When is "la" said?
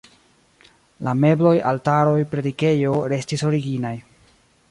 1.07-1.13